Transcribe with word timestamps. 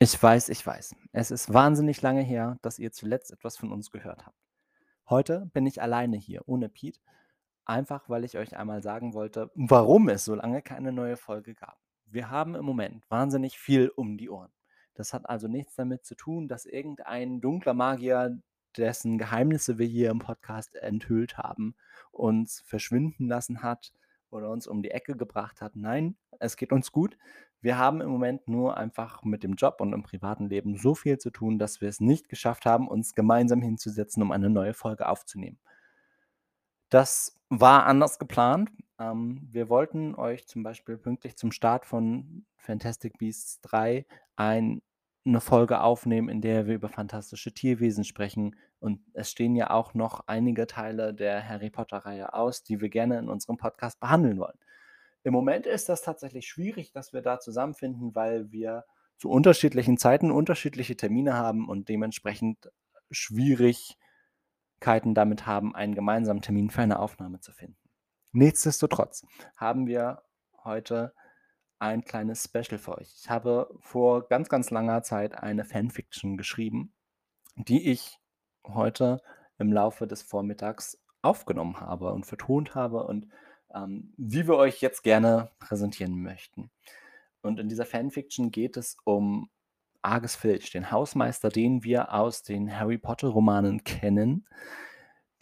Ich 0.00 0.22
weiß, 0.22 0.48
ich 0.50 0.64
weiß. 0.64 0.94
Es 1.10 1.32
ist 1.32 1.52
wahnsinnig 1.52 2.00
lange 2.02 2.22
her, 2.22 2.56
dass 2.62 2.78
ihr 2.78 2.92
zuletzt 2.92 3.32
etwas 3.32 3.56
von 3.56 3.72
uns 3.72 3.90
gehört 3.90 4.26
habt. 4.26 4.38
Heute 5.08 5.50
bin 5.52 5.66
ich 5.66 5.82
alleine 5.82 6.16
hier, 6.16 6.42
ohne 6.46 6.68
Pete, 6.68 7.00
einfach 7.64 8.08
weil 8.08 8.22
ich 8.22 8.38
euch 8.38 8.56
einmal 8.56 8.80
sagen 8.80 9.12
wollte, 9.12 9.50
warum 9.56 10.08
es 10.08 10.24
so 10.24 10.36
lange 10.36 10.62
keine 10.62 10.92
neue 10.92 11.16
Folge 11.16 11.56
gab. 11.56 11.80
Wir 12.06 12.30
haben 12.30 12.54
im 12.54 12.64
Moment 12.64 13.10
wahnsinnig 13.10 13.58
viel 13.58 13.88
um 13.88 14.16
die 14.16 14.30
Ohren. 14.30 14.52
Das 14.94 15.12
hat 15.12 15.28
also 15.28 15.48
nichts 15.48 15.74
damit 15.74 16.04
zu 16.04 16.14
tun, 16.14 16.46
dass 16.46 16.64
irgendein 16.64 17.40
dunkler 17.40 17.74
Magier, 17.74 18.40
dessen 18.76 19.18
Geheimnisse 19.18 19.78
wir 19.78 19.86
hier 19.86 20.10
im 20.10 20.20
Podcast 20.20 20.76
enthüllt 20.76 21.38
haben, 21.38 21.74
uns 22.12 22.60
verschwinden 22.60 23.26
lassen 23.26 23.64
hat 23.64 23.92
oder 24.30 24.50
uns 24.50 24.66
um 24.66 24.82
die 24.82 24.90
Ecke 24.90 25.16
gebracht 25.16 25.60
hat. 25.60 25.76
Nein, 25.76 26.16
es 26.38 26.56
geht 26.56 26.72
uns 26.72 26.92
gut. 26.92 27.16
Wir 27.60 27.76
haben 27.76 28.00
im 28.00 28.10
Moment 28.10 28.46
nur 28.46 28.76
einfach 28.76 29.24
mit 29.24 29.42
dem 29.42 29.54
Job 29.54 29.80
und 29.80 29.92
im 29.92 30.02
privaten 30.02 30.48
Leben 30.48 30.76
so 30.76 30.94
viel 30.94 31.18
zu 31.18 31.30
tun, 31.30 31.58
dass 31.58 31.80
wir 31.80 31.88
es 31.88 32.00
nicht 32.00 32.28
geschafft 32.28 32.66
haben, 32.66 32.86
uns 32.88 33.14
gemeinsam 33.14 33.60
hinzusetzen, 33.60 34.22
um 34.22 34.30
eine 34.30 34.48
neue 34.48 34.74
Folge 34.74 35.08
aufzunehmen. 35.08 35.58
Das 36.88 37.36
war 37.48 37.86
anders 37.86 38.18
geplant. 38.18 38.70
Ähm, 38.98 39.46
wir 39.50 39.68
wollten 39.68 40.14
euch 40.14 40.46
zum 40.46 40.62
Beispiel 40.62 40.96
pünktlich 40.98 41.36
zum 41.36 41.52
Start 41.52 41.84
von 41.84 42.46
Fantastic 42.56 43.18
Beasts 43.18 43.60
3 43.62 44.06
ein, 44.36 44.82
eine 45.28 45.40
Folge 45.40 45.80
aufnehmen, 45.80 46.28
in 46.28 46.40
der 46.40 46.66
wir 46.66 46.74
über 46.74 46.88
fantastische 46.88 47.52
Tierwesen 47.52 48.04
sprechen. 48.04 48.56
Und 48.80 49.00
es 49.12 49.30
stehen 49.30 49.54
ja 49.54 49.70
auch 49.70 49.94
noch 49.94 50.24
einige 50.26 50.66
Teile 50.66 51.14
der 51.14 51.48
Harry 51.48 51.70
Potter-Reihe 51.70 52.34
aus, 52.34 52.62
die 52.62 52.80
wir 52.80 52.88
gerne 52.88 53.18
in 53.18 53.28
unserem 53.28 53.56
Podcast 53.56 54.00
behandeln 54.00 54.38
wollen. 54.38 54.58
Im 55.24 55.32
Moment 55.32 55.66
ist 55.66 55.88
das 55.88 56.02
tatsächlich 56.02 56.48
schwierig, 56.48 56.92
dass 56.92 57.12
wir 57.12 57.22
da 57.22 57.40
zusammenfinden, 57.40 58.14
weil 58.14 58.50
wir 58.50 58.84
zu 59.18 59.30
unterschiedlichen 59.30 59.98
Zeiten 59.98 60.30
unterschiedliche 60.30 60.96
Termine 60.96 61.34
haben 61.34 61.68
und 61.68 61.88
dementsprechend 61.88 62.70
Schwierigkeiten 63.10 65.14
damit 65.14 65.46
haben, 65.46 65.74
einen 65.74 65.94
gemeinsamen 65.94 66.42
Termin 66.42 66.70
für 66.70 66.82
eine 66.82 67.00
Aufnahme 67.00 67.40
zu 67.40 67.52
finden. 67.52 67.78
Nichtsdestotrotz 68.32 69.24
haben 69.56 69.86
wir 69.86 70.22
heute 70.64 71.14
ein 71.78 72.04
kleines 72.04 72.44
Special 72.44 72.78
für 72.78 72.98
euch. 72.98 73.14
Ich 73.20 73.30
habe 73.30 73.74
vor 73.80 74.28
ganz, 74.28 74.48
ganz 74.48 74.70
langer 74.70 75.02
Zeit 75.02 75.36
eine 75.36 75.64
Fanfiction 75.64 76.36
geschrieben, 76.36 76.92
die 77.56 77.90
ich 77.90 78.18
heute 78.66 79.20
im 79.58 79.72
Laufe 79.72 80.06
des 80.06 80.22
Vormittags 80.22 80.98
aufgenommen 81.22 81.80
habe 81.80 82.12
und 82.12 82.26
vertont 82.26 82.74
habe 82.74 83.04
und 83.04 83.28
ähm, 83.74 84.12
wie 84.16 84.46
wir 84.46 84.56
euch 84.56 84.80
jetzt 84.80 85.02
gerne 85.02 85.50
präsentieren 85.58 86.22
möchten. 86.22 86.70
Und 87.42 87.60
in 87.60 87.68
dieser 87.68 87.86
Fanfiction 87.86 88.50
geht 88.50 88.76
es 88.76 88.96
um 89.04 89.50
Argus 90.02 90.36
Filch, 90.36 90.70
den 90.70 90.90
Hausmeister, 90.90 91.48
den 91.48 91.82
wir 91.82 92.14
aus 92.14 92.42
den 92.42 92.74
Harry 92.74 92.98
Potter-Romanen 92.98 93.84
kennen, 93.84 94.46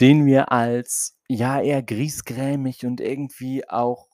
den 0.01 0.27
wir 0.27 0.51
als 0.53 1.19
ja 1.29 1.61
eher 1.61 1.83
griesgrämig 1.83 2.85
und 2.87 3.01
irgendwie 3.01 3.69
auch 3.69 4.09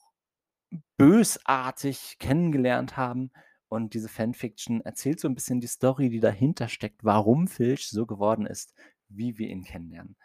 bösartig 1.03 2.17
kennengelernt 2.19 2.95
haben. 2.95 3.31
Und 3.67 3.93
diese 3.93 4.07
Fanfiction 4.07 4.81
erzählt 4.81 5.19
so 5.19 5.27
ein 5.27 5.35
bisschen 5.35 5.59
die 5.59 5.67
Story, 5.67 6.09
die 6.09 6.19
dahinter 6.19 6.69
steckt, 6.69 7.03
warum 7.03 7.47
Filch 7.47 7.89
so 7.89 8.05
geworden 8.05 8.45
ist, 8.45 8.73
wie 9.09 9.37
wir 9.37 9.49
ihn 9.49 9.63
kennenlernen. 9.63 10.15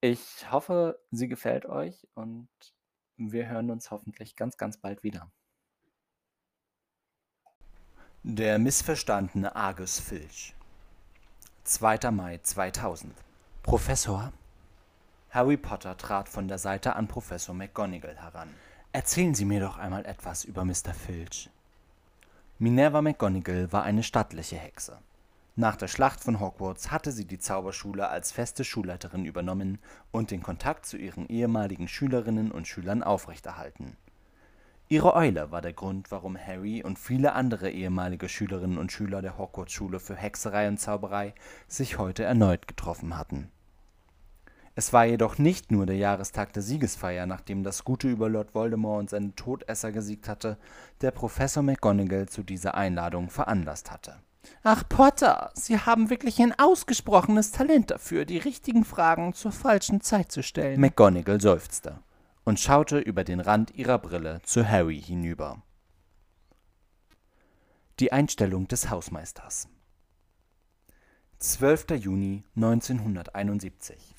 Ich 0.00 0.50
hoffe, 0.50 0.98
sie 1.10 1.28
gefällt 1.28 1.66
euch 1.66 2.06
und 2.14 2.48
wir 3.16 3.48
hören 3.48 3.70
uns 3.70 3.90
hoffentlich 3.90 4.36
ganz, 4.36 4.56
ganz 4.56 4.78
bald 4.78 5.02
wieder. 5.02 5.30
Der 8.22 8.58
missverstandene 8.58 9.54
Argus 9.56 10.00
Filch 10.00 10.54
2. 11.64 12.10
Mai 12.12 12.38
2000 12.38 13.14
Professor? 13.62 14.32
Harry 15.30 15.56
Potter 15.56 15.96
trat 15.96 16.28
von 16.28 16.48
der 16.48 16.58
Seite 16.58 16.96
an 16.96 17.08
Professor 17.08 17.54
McGonagall 17.54 18.16
heran. 18.16 18.54
Erzählen 18.96 19.34
Sie 19.34 19.44
mir 19.44 19.60
doch 19.60 19.76
einmal 19.76 20.06
etwas 20.06 20.44
über 20.44 20.64
Mr. 20.64 20.94
Filch. 20.94 21.50
Minerva 22.58 23.02
McGonagall 23.02 23.70
war 23.70 23.82
eine 23.82 24.02
stattliche 24.02 24.56
Hexe. 24.56 24.96
Nach 25.54 25.76
der 25.76 25.88
Schlacht 25.88 26.24
von 26.24 26.40
Hogwarts 26.40 26.90
hatte 26.90 27.12
sie 27.12 27.26
die 27.26 27.38
Zauberschule 27.38 28.08
als 28.08 28.32
feste 28.32 28.64
Schulleiterin 28.64 29.26
übernommen 29.26 29.80
und 30.12 30.30
den 30.30 30.42
Kontakt 30.42 30.86
zu 30.86 30.96
ihren 30.96 31.28
ehemaligen 31.28 31.88
Schülerinnen 31.88 32.50
und 32.50 32.68
Schülern 32.68 33.02
aufrechterhalten. 33.02 33.98
Ihre 34.88 35.14
Eule 35.14 35.50
war 35.50 35.60
der 35.60 35.74
Grund, 35.74 36.10
warum 36.10 36.38
Harry 36.38 36.82
und 36.82 36.98
viele 36.98 37.34
andere 37.34 37.68
ehemalige 37.68 38.30
Schülerinnen 38.30 38.78
und 38.78 38.92
Schüler 38.92 39.20
der 39.20 39.36
Hogwarts-Schule 39.36 40.00
für 40.00 40.16
Hexerei 40.16 40.68
und 40.68 40.80
Zauberei 40.80 41.34
sich 41.68 41.98
heute 41.98 42.24
erneut 42.24 42.66
getroffen 42.66 43.18
hatten. 43.18 43.50
Es 44.78 44.92
war 44.92 45.06
jedoch 45.06 45.38
nicht 45.38 45.72
nur 45.72 45.86
der 45.86 45.96
Jahrestag 45.96 46.52
der 46.52 46.62
Siegesfeier, 46.62 47.24
nachdem 47.24 47.64
das 47.64 47.82
Gute 47.82 48.10
über 48.10 48.28
Lord 48.28 48.54
Voldemort 48.54 49.00
und 49.00 49.10
seine 49.10 49.34
Todesser 49.34 49.90
gesiegt 49.90 50.28
hatte, 50.28 50.58
der 51.00 51.12
Professor 51.12 51.62
McGonagall 51.62 52.28
zu 52.28 52.42
dieser 52.42 52.74
Einladung 52.74 53.30
veranlasst 53.30 53.90
hatte. 53.90 54.16
Ach, 54.62 54.86
Potter, 54.86 55.50
Sie 55.54 55.78
haben 55.78 56.10
wirklich 56.10 56.42
ein 56.42 56.52
ausgesprochenes 56.58 57.52
Talent 57.52 57.90
dafür, 57.90 58.26
die 58.26 58.36
richtigen 58.36 58.84
Fragen 58.84 59.32
zur 59.32 59.50
falschen 59.50 60.02
Zeit 60.02 60.30
zu 60.30 60.42
stellen. 60.42 60.78
McGonagall 60.78 61.40
seufzte 61.40 61.98
und 62.44 62.60
schaute 62.60 62.98
über 62.98 63.24
den 63.24 63.40
Rand 63.40 63.74
ihrer 63.74 63.98
Brille 63.98 64.42
zu 64.42 64.68
Harry 64.68 65.00
hinüber. 65.00 65.62
Die 67.98 68.12
Einstellung 68.12 68.68
des 68.68 68.90
Hausmeisters 68.90 69.68
12. 71.38 71.92
Juni 71.92 72.44
1971 72.56 74.15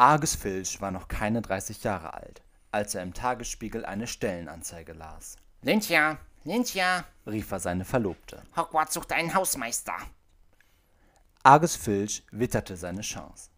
Argus 0.00 0.34
Filch 0.34 0.80
war 0.80 0.90
noch 0.90 1.08
keine 1.08 1.42
30 1.42 1.84
Jahre 1.84 2.14
alt, 2.14 2.40
als 2.72 2.94
er 2.94 3.02
im 3.02 3.12
Tagesspiegel 3.12 3.84
eine 3.84 4.06
Stellenanzeige 4.06 4.94
las. 4.94 5.36
Lynchia, 5.60 6.16
Ninja, 6.44 7.04
rief 7.26 7.52
er 7.52 7.60
seine 7.60 7.84
Verlobte. 7.84 8.42
Hogwarts 8.56 8.94
sucht 8.94 9.12
einen 9.12 9.34
Hausmeister. 9.34 9.92
Argus 11.42 11.76
Filch 11.76 12.24
witterte 12.30 12.78
seine 12.78 13.02
Chance. 13.02 13.50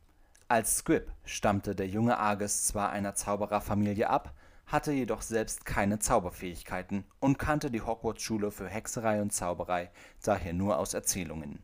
Als 0.49 0.79
Squib 0.79 1.13
stammte 1.25 1.77
der 1.77 1.87
junge 1.87 2.19
Argus 2.19 2.67
zwar 2.67 2.91
einer 2.91 3.15
Zaubererfamilie 3.15 4.11
ab, 4.11 4.35
hatte 4.67 4.91
jedoch 4.91 5.23
selbst 5.23 5.65
keine 5.65 6.01
Zauberfähigkeiten 6.01 7.05
und 7.21 7.39
kannte 7.39 7.71
die 7.71 7.83
Hogwarts-Schule 7.83 8.51
für 8.51 8.69
Hexerei 8.69 9.23
und 9.23 9.33
Zauberei 9.33 9.93
daher 10.25 10.55
nur 10.55 10.79
aus 10.79 10.93
Erzählungen. 10.93 11.63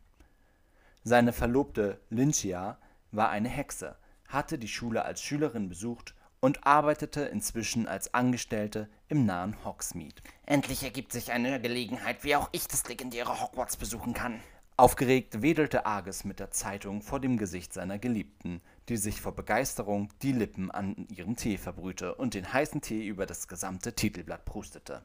Seine 1.03 1.33
Verlobte 1.33 1.99
Lynchia 2.09 2.77
war 3.11 3.29
eine 3.29 3.49
Hexe, 3.49 3.97
hatte 4.29 4.57
die 4.57 4.67
Schule 4.67 5.03
als 5.03 5.21
Schülerin 5.21 5.67
besucht 5.67 6.15
und 6.39 6.65
arbeitete 6.65 7.21
inzwischen 7.21 7.87
als 7.87 8.13
Angestellte 8.13 8.87
im 9.09 9.25
nahen 9.25 9.57
Hogsmeade. 9.65 10.21
Endlich 10.45 10.83
ergibt 10.83 11.11
sich 11.11 11.31
eine 11.31 11.59
Gelegenheit, 11.59 12.23
wie 12.23 12.35
auch 12.35 12.49
ich 12.53 12.67
das 12.67 12.87
legendäre 12.87 13.41
Hogwarts 13.41 13.75
besuchen 13.75 14.13
kann. 14.13 14.39
Aufgeregt 14.77 15.41
wedelte 15.41 15.85
Argus 15.85 16.23
mit 16.23 16.39
der 16.39 16.51
Zeitung 16.51 17.01
vor 17.01 17.19
dem 17.19 17.37
Gesicht 17.37 17.73
seiner 17.73 17.99
Geliebten, 17.99 18.61
die 18.87 18.95
sich 18.95 19.19
vor 19.19 19.35
Begeisterung 19.35 20.07
die 20.21 20.31
Lippen 20.31 20.71
an 20.71 21.05
ihrem 21.09 21.35
Tee 21.35 21.57
verbrühte 21.57 22.15
und 22.15 22.33
den 22.33 22.53
heißen 22.53 22.79
Tee 22.79 23.05
über 23.05 23.25
das 23.25 23.49
gesamte 23.49 23.93
Titelblatt 23.93 24.45
prustete. 24.45 25.03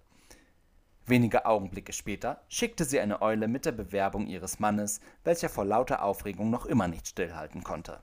Wenige 1.07 1.45
Augenblicke 1.45 1.93
später 1.93 2.41
schickte 2.49 2.85
sie 2.85 3.01
eine 3.01 3.21
Eule 3.21 3.49
mit 3.49 3.67
der 3.67 3.73
Bewerbung 3.73 4.29
ihres 4.29 4.61
Mannes, 4.61 5.01
welcher 5.25 5.49
vor 5.49 5.65
lauter 5.65 6.05
Aufregung 6.05 6.51
noch 6.51 6.67
immer 6.67 6.87
nicht 6.87 7.09
stillhalten 7.09 7.65
konnte. 7.65 8.01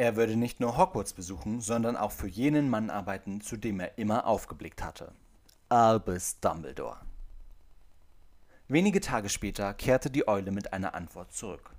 Er 0.00 0.14
würde 0.14 0.36
nicht 0.36 0.60
nur 0.60 0.76
Hogwarts 0.78 1.12
besuchen, 1.12 1.60
sondern 1.60 1.96
auch 1.96 2.12
für 2.12 2.28
jenen 2.28 2.70
Mann 2.70 2.88
arbeiten, 2.88 3.40
zu 3.40 3.56
dem 3.56 3.80
er 3.80 3.98
immer 3.98 4.28
aufgeblickt 4.28 4.80
hatte. 4.80 5.10
Albus 5.68 6.38
Dumbledore. 6.38 7.00
Wenige 8.68 9.00
Tage 9.00 9.28
später 9.28 9.74
kehrte 9.74 10.08
die 10.08 10.28
Eule 10.28 10.52
mit 10.52 10.72
einer 10.72 10.94
Antwort 10.94 11.32
zurück. 11.32 11.74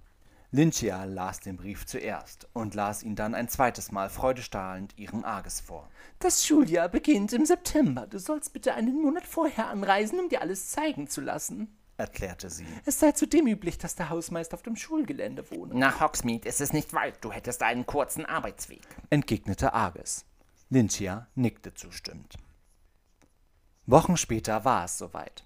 Lynchia 0.51 1.05
las 1.05 1.39
den 1.39 1.55
Brief 1.55 1.85
zuerst 1.85 2.49
und 2.51 2.75
las 2.75 3.03
ihn 3.03 3.15
dann 3.15 3.35
ein 3.35 3.47
zweites 3.47 3.89
Mal 3.93 4.09
freudestrahlend 4.09 4.97
ihrem 4.97 5.23
Arges 5.23 5.61
vor. 5.61 5.89
Das 6.17 6.45
Schuljahr 6.45 6.89
beginnt 6.89 7.31
im 7.31 7.45
September. 7.45 8.05
Du 8.05 8.19
sollst 8.19 8.51
bitte 8.51 8.73
einen 8.73 9.01
Monat 9.01 9.27
vorher 9.27 9.69
anreisen, 9.69 10.19
um 10.19 10.27
dir 10.27 10.41
alles 10.41 10.71
zeigen 10.71 11.07
zu 11.07 11.21
lassen 11.21 11.78
erklärte 11.99 12.49
sie. 12.49 12.65
Es 12.85 12.99
sei 12.99 13.11
zudem 13.11 13.47
üblich, 13.47 13.77
dass 13.77 13.95
der 13.95 14.09
Hausmeister 14.09 14.55
auf 14.55 14.63
dem 14.63 14.75
Schulgelände 14.75 15.49
wohne. 15.51 15.75
Nach 15.75 15.99
Hogsmeade 15.99 16.47
ist 16.47 16.61
es 16.61 16.73
nicht 16.73 16.93
weit, 16.93 17.23
du 17.23 17.31
hättest 17.31 17.61
einen 17.61 17.85
kurzen 17.85 18.25
Arbeitsweg, 18.25 18.81
entgegnete 19.09 19.73
Argus. 19.73 20.25
Lynchia 20.69 21.27
nickte 21.35 21.73
zustimmend. 21.73 22.37
Wochen 23.85 24.17
später 24.17 24.65
war 24.65 24.85
es 24.85 24.97
soweit. 24.97 25.43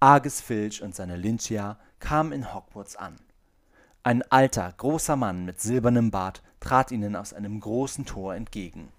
Argus 0.00 0.40
Filch 0.40 0.82
und 0.82 0.94
seine 0.94 1.16
Lynchia 1.16 1.78
kamen 2.00 2.32
in 2.32 2.52
Hogwarts 2.52 2.96
an. 2.96 3.16
Ein 4.02 4.22
alter, 4.30 4.70
großer 4.76 5.16
Mann 5.16 5.44
mit 5.44 5.60
silbernem 5.60 6.10
Bart 6.10 6.42
trat 6.60 6.90
ihnen 6.90 7.16
aus 7.16 7.32
einem 7.32 7.60
großen 7.60 8.04
Tor 8.04 8.34
entgegen. 8.34 8.92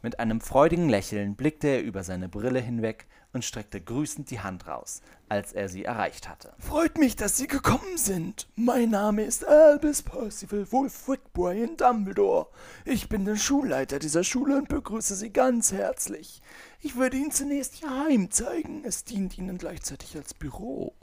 Mit 0.00 0.20
einem 0.20 0.40
freudigen 0.40 0.88
Lächeln 0.88 1.34
blickte 1.34 1.66
er 1.66 1.82
über 1.82 2.04
seine 2.04 2.28
Brille 2.28 2.60
hinweg 2.60 3.06
und 3.32 3.44
streckte 3.44 3.80
grüßend 3.80 4.30
die 4.30 4.38
Hand 4.38 4.68
raus, 4.68 5.02
als 5.28 5.52
er 5.52 5.68
sie 5.68 5.84
erreicht 5.84 6.28
hatte. 6.28 6.54
Freut 6.58 6.98
mich, 6.98 7.16
dass 7.16 7.36
Sie 7.36 7.48
gekommen 7.48 7.96
sind. 7.96 8.48
Mein 8.54 8.90
Name 8.90 9.24
ist 9.24 9.46
Albus 9.46 10.02
Percival 10.02 10.70
Wulfric 10.70 11.32
Brian 11.32 11.76
Dumbledore. 11.76 12.46
Ich 12.84 13.08
bin 13.08 13.24
der 13.24 13.36
Schulleiter 13.36 13.98
dieser 13.98 14.22
Schule 14.22 14.56
und 14.56 14.68
begrüße 14.68 15.16
Sie 15.16 15.32
ganz 15.32 15.72
herzlich. 15.72 16.42
Ich 16.80 16.94
würde 16.94 17.16
Ihnen 17.16 17.32
zunächst 17.32 17.82
Ihr 17.82 17.90
Heim 17.90 18.30
zeigen. 18.30 18.84
Es 18.84 19.02
dient 19.02 19.36
Ihnen 19.36 19.58
gleichzeitig 19.58 20.16
als 20.16 20.32
Büro. 20.32 20.94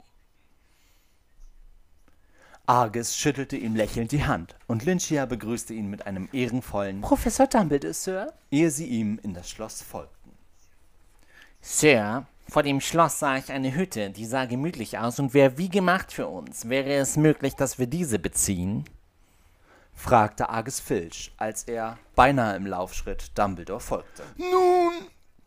Argus 2.66 3.16
schüttelte 3.16 3.56
ihm 3.56 3.76
lächelnd 3.76 4.10
die 4.10 4.24
Hand 4.24 4.56
und 4.66 4.84
Lynchia 4.84 5.24
begrüßte 5.26 5.72
ihn 5.72 5.88
mit 5.88 6.06
einem 6.06 6.28
ehrenvollen, 6.32 7.00
Professor 7.00 7.46
Dumbledore, 7.46 7.94
Sir. 7.94 8.32
ehe 8.50 8.70
sie 8.70 8.86
ihm 8.86 9.20
in 9.22 9.34
das 9.34 9.48
Schloss 9.48 9.82
folgten. 9.82 10.32
Sir, 11.60 12.26
vor 12.48 12.64
dem 12.64 12.80
Schloss 12.80 13.20
sah 13.20 13.36
ich 13.36 13.52
eine 13.52 13.74
Hütte, 13.74 14.10
die 14.10 14.24
sah 14.24 14.46
gemütlich 14.46 14.98
aus 14.98 15.20
und 15.20 15.32
wäre 15.32 15.58
wie 15.58 15.68
gemacht 15.68 16.12
für 16.12 16.26
uns. 16.26 16.68
Wäre 16.68 16.94
es 16.94 17.16
möglich, 17.16 17.54
dass 17.54 17.78
wir 17.78 17.86
diese 17.86 18.18
beziehen? 18.18 18.84
fragte 19.94 20.48
Argus 20.50 20.78
Filch, 20.78 21.32
als 21.38 21.64
er, 21.64 21.98
beinahe 22.14 22.56
im 22.56 22.66
Laufschritt, 22.66 23.30
Dumbledore 23.38 23.80
folgte. 23.80 24.24
Nun, 24.36 24.92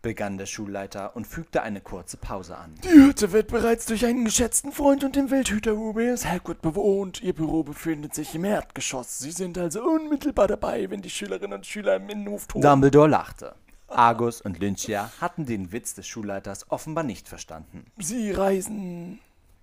begann 0.01 0.37
der 0.37 0.45
Schulleiter 0.45 1.15
und 1.15 1.27
fügte 1.27 1.61
eine 1.61 1.81
kurze 1.81 2.17
Pause 2.17 2.57
an. 2.57 2.75
die 2.83 2.89
Hütte 2.89 3.31
wird 3.31 3.47
bereits 3.47 3.85
durch 3.85 4.05
einen 4.05 4.25
geschätzten 4.25 4.71
Freund 4.71 5.03
und 5.03 5.15
den 5.15 5.29
Wildhüter 5.29 5.73
Rubius 5.73 6.25
Hagrid 6.25 6.61
bewohnt. 6.61 7.21
Ihr 7.21 7.33
Büro 7.33 7.63
befindet 7.63 8.13
sich 8.13 8.33
im 8.35 8.45
Erdgeschoss. 8.45 9.19
Sie 9.19 9.31
sind 9.31 9.57
also 9.57 9.83
unmittelbar 9.83 10.47
dabei, 10.47 10.89
wenn 10.89 11.01
die 11.01 11.09
Schülerinnen 11.09 11.59
und 11.59 11.65
Schüler 11.65 11.97
im 11.97 12.09
Innenhof 12.09 12.47
toben. 12.47 12.63
Dumbledore 12.63 13.09
lachte. 13.09 13.55
Argus 13.87 14.39
und 14.41 14.59
Lynchia 14.59 15.11
hatten 15.19 15.45
den 15.45 15.71
Witz 15.71 15.95
des 15.95 16.07
Schulleiters 16.07 16.69
offenbar 16.69 17.03
nicht 17.03 17.27
verstanden. 17.27 17.85
Sie 17.97 18.31
reisen 18.31 19.19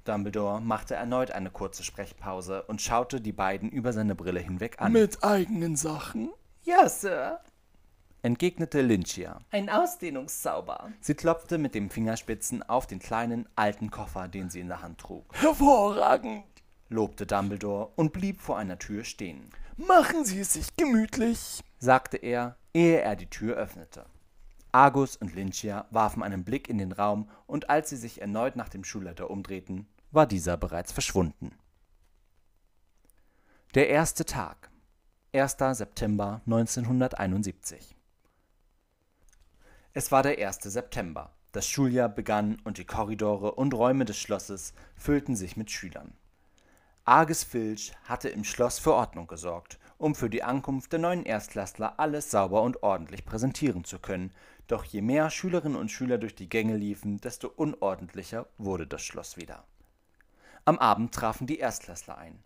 Dumbledore 0.07 0.61
machte 0.61 0.95
erneut 0.95 1.31
eine 1.33 1.51
kurze 1.51 1.83
Sprechpause 1.83 2.63
und 2.63 2.81
schaute 2.81 3.21
die 3.21 3.33
beiden 3.33 3.71
über 3.71 3.93
seine 3.93 4.15
Brille 4.15 4.41
hinweg 4.41 4.77
an, 4.81 4.93
mit 4.93 5.23
eigenen 5.23 5.77
Sachen? 5.77 6.31
Ja, 6.63 6.89
Sir. 6.89 7.41
Entgegnete 8.27 8.83
Lynchia. 8.83 9.39
Ein 9.53 9.71
Ausdehnungszauber. 9.71 10.91
Sie 11.01 11.15
klopfte 11.15 11.59
mit 11.59 11.77
den 11.77 11.91
Fingerspitzen 11.91 12.65
auf 12.65 12.89
den 12.89 12.99
kleinen, 12.99 13.49
alten 13.55 13.93
Koffer, 13.93 14.27
den 14.27 14.51
sie 14.51 14.59
in 14.59 14.67
der 14.67 14.83
Hand 14.83 14.99
trug, 14.99 15.33
Hervorragend. 15.33 16.45
lobte 16.89 17.25
Dumbledore 17.25 17.93
und 17.95 18.13
blieb 18.13 18.41
vor 18.41 18.59
einer 18.59 18.81
Tür 18.81 19.05
stehen, 19.05 19.51
Machen 19.77 20.25
Sie 20.25 20.41
es 20.41 20.55
sich 20.55 20.75
gemütlich. 20.77 21.63
sagte 21.79 22.17
er, 22.17 22.57
ehe 22.75 23.01
er 23.01 23.15
die 23.15 23.31
Tür 23.31 23.55
öffnete. 23.57 24.07
Argus 24.73 25.17
und 25.17 25.35
Lynchia 25.35 25.87
warfen 25.91 26.25
einen 26.25 26.43
Blick 26.43 26.69
in 26.69 26.79
den 26.79 26.91
Raum, 26.93 27.31
und 27.47 27.71
als 27.71 27.91
sie 27.91 27.97
sich 27.97 28.21
erneut 28.21 28.57
nach 28.57 28.69
dem 28.69 28.83
Schulleiter 28.83 29.31
umdrehten, 29.31 29.87
war 30.11 30.27
dieser 30.27 30.57
bereits 30.57 30.91
verschwunden. 30.91 31.53
Der 33.75 33.89
erste 33.89 34.25
Tag. 34.25 34.71
1. 35.33 35.57
September 35.79 36.41
1971. 36.47 37.96
Es 39.99 40.13
war 40.13 40.23
der 40.23 40.47
1. 40.47 40.59
September. 40.61 41.33
Das 41.53 41.67
Schuljahr 41.67 42.11
begann 42.11 42.61
und 42.65 42.77
die 42.77 42.85
Korridore 42.85 43.53
und 43.53 43.73
Räume 43.73 44.05
des 44.05 44.19
Schlosses 44.19 44.75
füllten 44.95 45.35
sich 45.37 45.57
mit 45.57 45.71
Schülern. 45.71 46.13
Argus 47.07 47.45
Filch 47.45 47.95
hatte 48.05 48.29
im 48.29 48.45
Schloss 48.45 48.79
für 48.79 48.93
Ordnung 48.93 49.27
gesorgt, 49.27 49.79
um 49.97 50.15
für 50.15 50.29
die 50.29 50.43
Ankunft 50.43 50.93
der 50.93 50.99
neuen 50.99 51.25
Erstklässler 51.25 51.99
alles 51.99 52.31
sauber 52.31 52.61
und 52.61 52.83
ordentlich 52.83 53.25
präsentieren 53.25 53.85
zu 53.85 53.99
können, 53.99 54.35
doch 54.67 54.85
je 54.85 55.01
mehr 55.01 55.31
Schülerinnen 55.31 55.79
und 55.79 55.91
Schüler 55.91 56.19
durch 56.19 56.35
die 56.35 56.51
Gänge 56.51 56.77
liefen, 56.77 57.17
desto 57.23 57.49
unordentlicher 57.49 58.45
wurde 58.59 58.87
das 58.87 59.01
Schloss 59.01 59.39
wieder. 59.39 59.65
Am 60.67 60.79
Abend 60.79 61.15
trafen 61.15 61.47
die 61.47 61.59
Erstklässler 61.59 62.19
ein. 62.19 62.43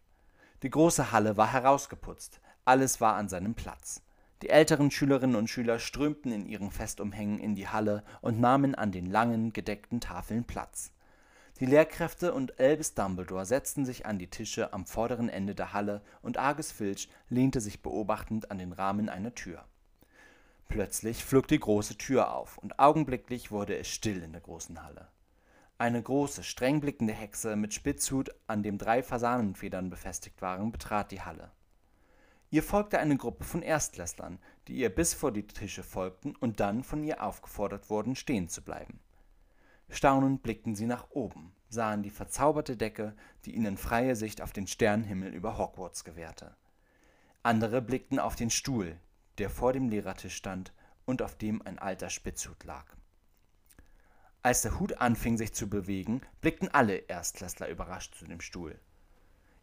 Die 0.63 0.71
große 0.71 1.11
Halle 1.11 1.37
war 1.37 1.53
herausgeputzt, 1.53 2.41
alles 2.65 3.01
war 3.01 3.17
an 3.17 3.29
seinem 3.29 3.57
Platz. 3.57 4.03
Die 4.43 4.49
älteren 4.49 4.91
Schülerinnen 4.91 5.37
und 5.37 5.49
Schüler 5.49 5.79
strömten 5.79 6.33
in 6.33 6.47
ihren 6.47 6.71
Festumhängen 6.71 7.39
in 7.39 7.55
die 7.55 7.69
Halle 7.69 8.03
und 8.23 8.41
nahmen 8.41 8.75
an 8.75 8.91
den 8.91 9.07
langen, 9.07 9.53
gedeckten 9.53 10.01
Tafeln 10.01 10.45
Platz. 10.45 10.93
Die 11.61 11.67
Lehrkräfte 11.67 12.33
und 12.33 12.59
Albus 12.59 12.95
Dumbledore 12.95 13.45
setzten 13.45 13.85
sich 13.85 14.07
an 14.07 14.19
die 14.19 14.31
Tische 14.31 14.73
am 14.73 14.87
vorderen 14.87 15.29
Ende 15.29 15.55
der 15.55 15.75
Halle 15.75 16.01
und 16.23 16.39
Argus 16.39 16.73
Filch 16.73 17.11
lehnte 17.29 17.61
sich 17.61 17.83
beobachtend 17.83 18.51
an 18.51 18.57
den 18.57 18.73
Rahmen 18.73 19.11
einer 19.11 19.35
Tür. 19.35 19.67
Plötzlich 20.69 21.23
flog 21.23 21.49
die 21.49 21.61
große 21.61 21.99
Tür 21.99 22.33
auf 22.33 22.57
und 22.57 22.79
augenblicklich 22.79 23.51
wurde 23.51 23.77
es 23.77 23.89
still 23.89 24.23
in 24.23 24.33
der 24.33 24.41
großen 24.41 24.83
Halle. 24.83 25.09
Eine 25.77 26.03
große, 26.03 26.45
streng 26.45 26.81
blickende 26.81 27.13
Hexe 27.13 27.57
mit 27.57 27.75
Spitzhut, 27.75 28.31
an 28.47 28.63
dem 28.63 28.79
drei 28.79 29.03
Fasanenfedern 29.03 29.91
befestigt 29.91 30.41
waren, 30.41 30.73
betrat 30.73 31.11
die 31.11 31.23
Halle. 31.23 31.51
Ihr 32.53 32.65
folgte 32.65 32.99
eine 32.99 33.17
Gruppe 33.17 33.45
von 33.45 33.63
Erstklässlern, 33.63 34.41
die 34.67 34.75
ihr 34.75 34.93
bis 34.93 35.15
vor 35.15 35.31
die 35.31 35.47
Tische 35.47 35.85
folgten 35.85 36.35
und 36.35 36.59
dann 36.59 36.83
von 36.83 37.05
ihr 37.05 37.23
aufgefordert 37.23 37.91
wurden, 37.91 38.17
stehen 38.17 38.49
zu 38.49 38.63
bleiben. 38.63 38.99
Staunend 39.89 40.43
blickten 40.43 40.75
sie 40.75 40.87
nach 40.87 41.11
oben, 41.11 41.53
sahen 41.69 42.03
die 42.03 42.11
verzauberte 42.11 42.77
Decke, 42.77 43.15
die 43.45 43.55
ihnen 43.55 43.77
freie 43.77 44.17
Sicht 44.17 44.43
auf 44.43 44.53
den 44.53 44.67
Sternenhimmel 44.67 45.33
über 45.33 45.59
Hogwarts 45.59 46.03
gewährte. 46.03 46.57
Andere 47.45 47.81
blickten 47.81 48.19
auf 48.19 48.35
den 48.35 48.51
Stuhl, 48.51 48.99
der 49.39 49.49
vor 49.49 49.73
dem 49.73 49.89
Lehrertisch 49.89 50.35
stand 50.35 50.73
und 51.05 51.23
auf 51.23 51.37
dem 51.37 51.63
ein 51.63 51.79
alter 51.79 52.11
Spitzhut 52.11 52.65
lag. 52.65 52.85
Als 54.43 54.63
der 54.63 54.81
Hut 54.81 54.95
anfing 54.95 55.37
sich 55.37 55.55
zu 55.55 55.69
bewegen, 55.69 56.23
blickten 56.41 56.69
alle 56.69 56.97
Erstklässler 56.97 57.69
überrascht 57.69 58.15
zu 58.17 58.25
dem 58.25 58.41
Stuhl. 58.41 58.79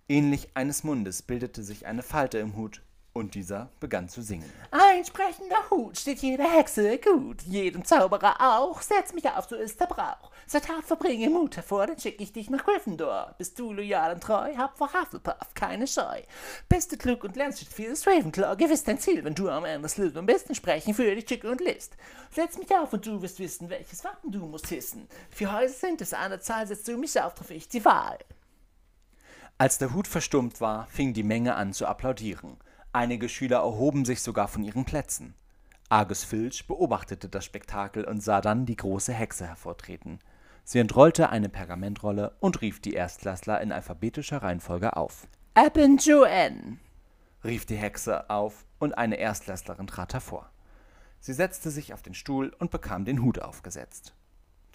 Ähnlich 0.09 0.49
eines 0.53 0.83
Mundes 0.83 1.21
bildete 1.21 1.63
sich 1.63 1.85
eine 1.85 2.01
Falte 2.01 2.37
im 2.37 2.55
Hut, 2.55 2.81
und 3.17 3.35
dieser 3.35 3.69
begann 3.79 4.07
zu 4.07 4.21
singen. 4.21 4.49
Ein 4.71 5.03
sprechender 5.03 5.69
Hut 5.69 5.97
steht 5.97 6.19
jeder 6.19 6.45
Hexe 6.49 6.99
gut, 6.99 7.41
jedem 7.41 7.83
Zauberer 7.83 8.35
auch. 8.39 8.81
Setz 8.81 9.13
mich 9.13 9.27
auf, 9.27 9.49
so 9.49 9.55
ist 9.55 9.79
der 9.79 9.87
Brauch. 9.87 10.31
Zur 10.45 10.61
Tat 10.61 10.85
verbringe 10.85 11.29
Mut 11.29 11.57
hervor, 11.57 11.87
dann 11.87 11.99
schick 11.99 12.21
ich 12.21 12.31
dich 12.31 12.49
nach 12.49 12.63
Gryffindor. 12.63 13.35
Bist 13.37 13.59
du 13.59 13.73
loyal 13.73 14.13
und 14.13 14.23
treu, 14.23 14.55
hab 14.55 14.77
vor 14.77 14.93
Hufflepuff 14.93 15.53
keine 15.55 15.87
Scheu. 15.87 16.21
Bist 16.69 16.91
du 16.91 16.97
klug 16.97 17.23
und 17.23 17.35
lernst 17.35 17.59
steht 17.59 17.73
vieles 17.73 18.07
Ravenclaw, 18.07 18.55
gewiss 18.55 18.83
dein 18.83 18.99
Ziel, 18.99 19.23
wenn 19.23 19.35
du 19.35 19.49
am 19.49 19.65
Ende 19.65 19.89
Slytherin 19.89 20.25
bist, 20.25 20.47
dann 20.47 20.55
sprechen 20.55 20.93
für 20.93 21.13
dich 21.13 21.25
Chick 21.25 21.43
und 21.43 21.59
List. 21.59 21.97
Setz 22.31 22.57
mich 22.57 22.73
auf 22.75 22.93
und 22.93 23.05
du 23.05 23.21
wirst 23.21 23.39
wissen, 23.39 23.69
welches 23.69 24.03
Wappen 24.03 24.31
du 24.31 24.45
musst 24.45 24.67
hissen. 24.67 25.07
Vier 25.31 25.51
Häuser 25.51 25.73
sind 25.73 26.01
es, 26.01 26.13
an 26.13 26.31
der 26.31 26.39
Zahl 26.39 26.67
setzt 26.67 26.87
du 26.87 26.97
mich 26.97 27.19
auf, 27.19 27.33
triff 27.33 27.51
ich 27.51 27.67
die 27.67 27.83
Wahl. 27.83 28.19
Als 29.59 29.79
der 29.79 29.93
Hut 29.93 30.07
verstummt 30.07 30.61
war, 30.61 30.85
fing 30.85 31.13
die 31.13 31.23
Menge 31.23 31.55
an 31.55 31.73
zu 31.73 31.87
applaudieren. 31.87 32.57
Einige 32.93 33.27
Schüler 33.27 33.57
erhoben 33.57 34.05
sich 34.05 34.21
sogar 34.21 34.47
von 34.47 34.63
ihren 34.63 34.85
Plätzen. 34.85 35.33
Argus 35.89 36.23
Filch 36.23 36.67
beobachtete 36.67 37.27
das 37.27 37.45
Spektakel 37.45 38.03
und 38.03 38.21
sah 38.21 38.41
dann 38.41 38.67
die 38.67 38.75
große 38.75 39.13
Hexe 39.13 39.47
hervortreten. 39.47 40.19
Sie 40.63 40.79
entrollte 40.79 41.29
eine 41.29 41.49
Pergamentrolle 41.49 42.35
und 42.39 42.61
rief 42.61 42.81
die 42.81 42.93
Erstklässler 42.93 43.59
in 43.61 43.71
alphabetischer 43.71 44.43
Reihenfolge 44.43 44.95
auf. 44.95 45.27
Joanne. 45.97 46.77
rief 47.43 47.65
die 47.65 47.77
Hexe 47.77 48.29
auf, 48.29 48.65
und 48.77 48.95
eine 48.97 49.15
Erstklässlerin 49.15 49.87
trat 49.87 50.13
hervor. 50.13 50.51
Sie 51.19 51.33
setzte 51.33 51.71
sich 51.71 51.93
auf 51.93 52.03
den 52.03 52.13
Stuhl 52.13 52.53
und 52.59 52.69
bekam 52.69 53.05
den 53.05 53.23
Hut 53.23 53.39
aufgesetzt. 53.39 54.13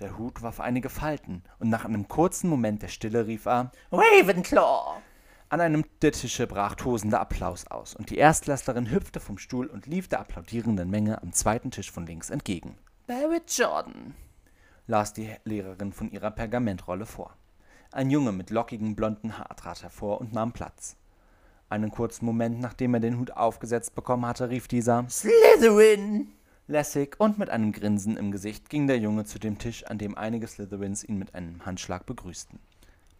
Der 0.03 0.19
Hut 0.19 0.43
warf 0.43 0.59
einige 0.59 0.89
Falten, 0.89 1.45
und 1.61 1.71
nach 1.71 1.85
einem 1.85 2.09
kurzen 2.09 2.51
Moment 2.51 2.83
der 2.83 2.89
Stille 2.89 3.29
rief 3.29 3.47
er 3.47 3.71
Ravenclaw. 3.93 5.01
An 5.49 5.61
einem 5.61 5.85
der 6.03 6.11
Tische 6.11 6.49
brach 6.49 6.75
tosender 6.75 7.21
Applaus 7.21 7.69
aus, 7.69 7.95
und 7.95 8.11
die 8.11 8.17
Erstklässlerin 8.19 8.91
hüpfte 8.91 9.21
vom 9.21 9.39
Stuhl 9.39 9.69
und 9.69 9.87
lief 9.87 10.09
der 10.09 10.19
applaudierenden 10.19 10.91
Menge 10.91 11.23
am 11.23 11.33
zweiten 11.33 11.71
Tisch 11.71 11.93
von 11.93 12.05
links 12.05 12.31
entgegen, 12.31 12.77
Barrett 13.07 13.57
Jordan. 13.57 14.17
las 14.89 15.13
die 15.13 15.31
Lehrerin 15.45 15.93
von 15.93 16.11
ihrer 16.11 16.33
Pergamentrolle 16.33 17.07
vor. 17.07 17.37
Ein 17.93 18.11
Junge 18.11 18.33
mit 18.33 18.51
lockigem 18.51 18.97
blonden 18.97 19.39
Haar 19.39 19.55
trat 19.55 19.85
hervor 19.85 20.21
und 20.21 20.33
nahm 20.33 20.51
Platz. 20.51 20.97
Einen 21.69 21.93
kurzen 21.93 22.27
Moment, 22.27 22.59
nachdem 22.59 22.95
er 22.95 23.01
den 23.01 23.21
Hut 23.21 23.31
aufgesetzt 23.31 23.95
bekommen 23.95 24.27
hatte, 24.27 24.51
rief 24.51 24.67
dieser 24.67 25.09
Slytherin. 25.09 26.33
Lässig 26.67 27.17
und 27.19 27.39
mit 27.39 27.51
einem 27.51 27.73
Grinsen 27.73 28.17
im 28.17 28.33
Gesicht 28.33 28.69
ging 28.69 28.87
der 28.87 28.99
Junge 28.99 29.25
zu 29.25 29.39
dem 29.39 29.59
Tisch, 29.59 29.85
an 29.85 29.99
dem 29.99 30.17
einige 30.17 30.47
Slytherins 30.47 31.05
ihn 31.05 31.19
mit 31.19 31.35
einem 31.35 31.65
Handschlag 31.67 32.07
begrüßten. 32.07 32.59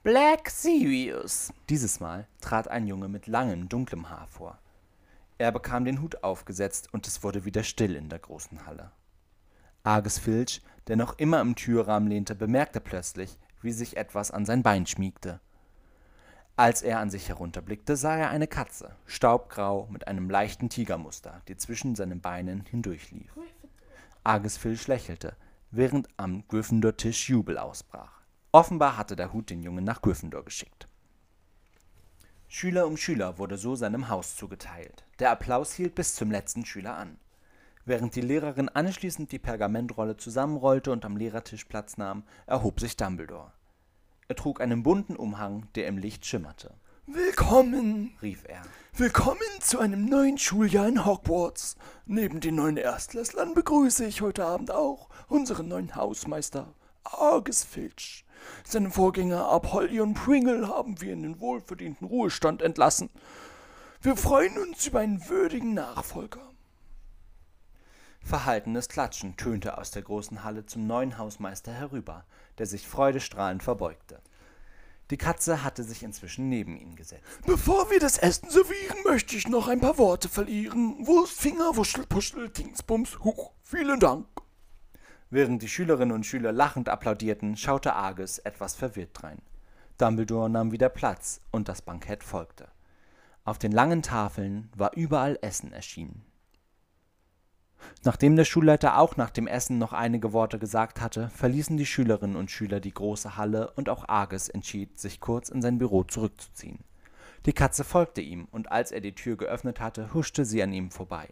Black 0.03 0.51
Sirius. 0.51 1.53
Dieses 1.69 2.01
Mal 2.01 2.27
trat 2.41 2.69
ein 2.69 2.87
Junge 2.87 3.09
mit 3.09 3.27
langem, 3.27 3.69
dunklem 3.69 4.11
Haar 4.11 4.27
vor. 4.27 4.59
Er 5.39 5.53
bekam 5.53 5.85
den 5.85 6.01
Hut 6.03 6.23
aufgesetzt 6.23 6.89
und 6.93 7.07
es 7.07 7.23
wurde 7.23 7.45
wieder 7.45 7.63
still 7.63 7.95
in 7.97 8.09
der 8.09 8.19
großen 8.19 8.67
Halle. 8.67 8.91
Argus 9.85 10.19
Filch, 10.19 10.63
der 10.87 10.97
noch 10.97 11.19
immer 11.19 11.41
im 11.41 11.55
Türrahmen 11.55 12.09
lehnte, 12.09 12.35
bemerkte 12.35 12.81
plötzlich, 12.81 13.39
wie 13.61 13.73
sich 13.73 13.97
etwas 13.97 14.31
an 14.31 14.45
sein 14.45 14.63
Bein 14.63 14.87
schmiegte. 14.87 15.41
Als 16.63 16.83
er 16.83 17.01
an 17.01 17.11
sich 17.11 17.29
herunterblickte, 17.29 17.97
sah 17.97 18.17
er 18.17 18.31
eine 18.31 18.47
Katze, 18.47 18.95
staubgrau 19.07 19.89
mit 19.91 20.07
einem 20.07 20.31
leichten 20.31 20.69
Tigermuster, 20.69 21.43
die 21.49 21.57
zwischen 21.57 21.97
seinen 21.97 22.21
Beinen 22.21 22.65
hindurchlief. 22.71 23.33
Argus 24.23 24.59
Filch 24.59 24.87
lächelte, 24.87 25.35
während 25.73 26.07
am 26.19 26.47
Gryffindor-Tisch 26.47 27.31
Jubel 27.31 27.59
ausbrach. 27.59 28.21
Offenbar 28.53 28.97
hatte 28.97 29.17
der 29.17 29.33
Hut 29.33 29.51
den 29.51 29.65
Jungen 29.65 29.83
nach 29.83 30.03
Gryffindor 30.03 30.45
geschickt. 30.45 30.87
Schüler 32.47 32.87
um 32.87 32.97
Schüler 32.97 33.39
wurde 33.39 33.59
so 33.59 33.75
seinem 33.75 34.09
Haus 34.09 34.37
zugeteilt. 34.37 35.05
Der 35.19 35.33
Applaus 35.33 35.73
hielt 35.73 35.97
bis 35.97 36.15
zum 36.15 36.31
letzten 36.31 36.65
Schüler 36.65 36.95
an. 36.97 37.19
Während 37.85 38.15
die 38.15 38.21
Lehrerin 38.21 38.69
anschließend 38.69 39.33
die 39.33 39.41
Pergamentrolle 39.41 40.17
zusammenrollte 40.17 40.93
und 40.93 41.05
am 41.05 41.17
Lehrertisch 41.17 41.65
Platz 41.65 41.97
nahm, 41.97 42.23
erhob 42.47 42.79
sich 42.79 42.97
Dumbledore. 42.97 43.51
Er 44.33 44.37
trug 44.37 44.63
einen 44.63 44.83
bunten 44.83 45.15
Umhang, 45.15 45.69
der 45.75 45.87
im 45.87 45.99
Licht 45.99 46.25
schimmerte. 46.25 46.73
Willkommen, 47.07 48.17
rief 48.23 48.45
er. 48.49 48.63
Willkommen 48.95 49.37
zu 49.61 49.79
einem 49.79 50.07
neuen 50.07 50.39
Schuljahr 50.39 50.89
in 50.89 51.05
Hogwarts. 51.05 51.77
Neben 52.07 52.41
den 52.41 52.55
neuen 52.55 52.79
Erstklässlern 52.79 53.53
begrüße 53.53 54.07
ich 54.07 54.23
heute 54.23 54.47
Abend 54.47 54.71
auch 54.71 55.11
unseren 55.29 55.69
neuen 55.69 55.95
Hausmeister, 55.97 56.73
Argus 57.05 57.63
Filch. 57.63 58.25
Seinen 58.65 58.91
Vorgänger 58.91 59.51
Apollyon 59.51 60.15
Pringle 60.15 60.67
haben 60.67 60.99
wir 61.03 61.13
in 61.13 61.25
den 61.25 61.39
wohlverdienten 61.39 62.07
Ruhestand 62.07 62.63
entlassen. 62.63 63.11
Wir 64.01 64.17
freuen 64.17 64.57
uns 64.57 64.87
über 64.87 65.01
einen 65.01 65.29
würdigen 65.29 65.75
Nachfolger. 65.75 66.41
Verhaltenes 68.25 68.89
Klatschen 68.89 69.37
tönte 69.37 69.79
aus 69.79 69.91
der 69.91 70.03
großen 70.03 70.45
Halle 70.45 70.65
zum 70.65 70.87
neuen 70.87 71.19
Hausmeister 71.19 71.73
herüber, 71.73 72.25
der 72.59 72.67
sich 72.67 72.87
freudestrahlend 72.87 73.63
verbeugte. 73.63 74.21
Die 75.11 75.19
Katze 75.19 75.63
hatte 75.63 75.83
sich 75.83 76.03
inzwischen 76.03 76.49
neben 76.49 76.77
ihn 76.77 76.97
gesetzt. 76.97 77.23
Bevor 77.45 77.91
wir 77.91 78.01
das 78.01 78.17
Essen 78.17 78.49
servieren, 78.49 78.97
möchte 79.05 79.37
ich 79.37 79.47
noch 79.47 79.69
ein 79.69 79.81
paar 79.81 79.99
Worte 79.99 80.29
verlieren. 80.29 81.07
Wurstfinger, 81.07 81.77
Wuschel, 81.77 82.07
Puschel, 82.07 82.49
Dingsbums, 82.49 83.19
Huch, 83.19 83.53
vielen 83.63 84.01
Dank. 84.01 84.27
Während 85.29 85.61
die 85.61 85.69
Schülerinnen 85.69 86.15
und 86.15 86.25
Schüler 86.25 86.53
lachend 86.53 86.89
applaudierten, 86.89 87.57
schaute 87.57 87.95
Argus 87.95 88.39
etwas 88.39 88.75
verwirrt 88.75 89.11
drein. 89.13 89.43
Dumbledore 89.99 90.49
nahm 90.49 90.73
wieder 90.73 90.89
Platz 90.89 91.41
und 91.51 91.69
das 91.69 91.83
Bankett 91.83 92.25
folgte. 92.25 92.69
Auf 93.45 93.59
den 93.59 93.73
langen 93.73 94.03
Tafeln 94.03 94.71
war 94.77 94.95
überall 94.95 95.39
Essen 95.43 95.73
erschienen. 95.73 96.25
Nachdem 98.05 98.35
der 98.35 98.45
Schulleiter 98.45 98.99
auch 98.99 99.17
nach 99.17 99.31
dem 99.31 99.47
Essen 99.47 99.79
noch 99.79 99.93
einige 99.93 100.33
Worte 100.33 100.59
gesagt 100.59 101.01
hatte, 101.01 101.29
verließen 101.31 101.77
die 101.77 101.87
Schülerinnen 101.87 102.35
und 102.37 102.51
Schüler 102.51 102.81
die 102.81 102.93
große 102.93 103.37
Halle 103.37 103.71
und 103.77 103.89
auch 103.89 104.09
Argus 104.09 104.49
entschied, 104.49 104.99
sich 104.99 105.21
kurz 105.21 105.49
in 105.49 105.63
sein 105.63 105.79
Büro 105.79 106.03
zurückzuziehen. 106.03 106.81
Die 107.47 107.53
Katze 107.53 107.85
folgte 107.85 108.21
ihm, 108.21 108.49
und 108.51 108.73
als 108.73 108.91
er 108.91 109.01
die 109.01 109.15
Tür 109.15 109.37
geöffnet 109.37 109.81
hatte, 109.81 110.15
huschte 110.15 110.45
sie 110.45 110.63
an 110.63 110.73
ihm 110.73 110.91
vorbei. 110.91 111.29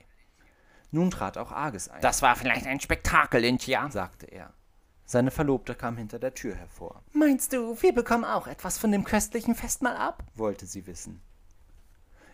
Nun 0.92 1.10
trat 1.10 1.38
auch 1.38 1.52
Argus 1.52 1.88
ein. 1.88 2.00
Das 2.02 2.22
war 2.22 2.36
vielleicht 2.36 2.66
ein 2.66 2.80
Spektakel, 2.80 3.44
Intia, 3.44 3.90
sagte 3.90 4.26
er. 4.26 4.52
Seine 5.04 5.32
Verlobte 5.32 5.74
kam 5.74 5.96
hinter 5.96 6.20
der 6.20 6.34
Tür 6.34 6.54
hervor. 6.54 7.02
Meinst 7.12 7.52
du, 7.52 7.80
wir 7.82 7.92
bekommen 7.92 8.24
auch 8.24 8.46
etwas 8.46 8.78
von 8.78 8.92
dem 8.92 9.02
köstlichen 9.02 9.56
Festmahl 9.56 9.96
ab? 9.96 10.22
wollte 10.36 10.66
sie 10.66 10.86
wissen. 10.86 11.20